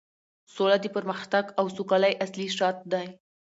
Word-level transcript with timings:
سوله 0.55 0.77
د 0.81 0.85
پرمختګ 0.95 1.45
او 1.59 1.65
سوکالۍ 1.75 2.13
اصلي 2.25 2.47
شرط 2.57 2.79
دی 2.91 3.07